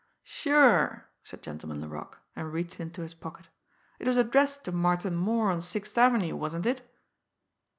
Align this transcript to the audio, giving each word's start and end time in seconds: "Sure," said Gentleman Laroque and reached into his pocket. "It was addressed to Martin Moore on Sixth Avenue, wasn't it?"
"Sure," 0.23 1.05
said 1.23 1.43
Gentleman 1.43 1.79
Laroque 1.79 2.17
and 2.35 2.51
reached 2.51 2.79
into 2.79 3.03
his 3.03 3.13
pocket. 3.13 3.49
"It 3.99 4.07
was 4.07 4.17
addressed 4.17 4.63
to 4.65 4.71
Martin 4.71 5.15
Moore 5.15 5.51
on 5.51 5.61
Sixth 5.61 5.95
Avenue, 5.95 6.35
wasn't 6.35 6.65
it?" 6.65 6.81